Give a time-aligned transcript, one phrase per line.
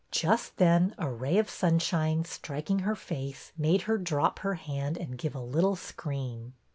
[0.09, 5.15] Just then a ray of sunshine, striking her face, made her drop her hand and
[5.15, 6.53] give a little scream.